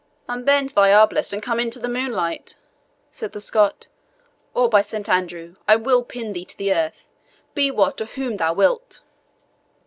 "Unbend 0.27 0.69
thy 0.71 0.91
arblast, 0.91 1.31
and 1.31 1.43
come 1.43 1.59
into 1.59 1.77
the 1.77 1.87
moonlight," 1.87 2.57
said 3.11 3.33
the 3.33 3.39
Scot, 3.39 3.85
"or, 4.55 4.67
by 4.67 4.81
Saint 4.81 5.07
Andrew, 5.07 5.57
I 5.67 5.75
will 5.75 6.03
pin 6.03 6.33
thee 6.33 6.43
to 6.43 6.57
the 6.57 6.73
earth, 6.73 7.05
be 7.53 7.69
what 7.69 8.01
or 8.01 8.05
whom 8.05 8.37
thou 8.37 8.51
wilt!" 8.53 9.01